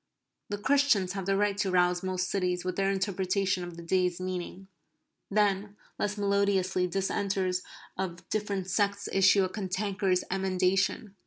The 0.49 0.57
Christians 0.57 1.13
have 1.13 1.27
the 1.27 1.37
right 1.37 1.55
to 1.59 1.69
rouse 1.69 2.01
most 2.01 2.27
cities 2.31 2.65
with 2.65 2.75
their 2.75 2.89
interpretation 2.89 3.63
of 3.63 3.77
the 3.77 3.83
day's 3.83 4.19
meaning. 4.19 4.67
Then, 5.29 5.75
less 5.99 6.17
melodiously, 6.17 6.87
dissenters 6.87 7.61
of 7.99 8.27
different 8.29 8.67
sects 8.67 9.07
issue 9.13 9.43
a 9.43 9.47
cantankerous 9.49 10.23
emendation. 10.31 11.13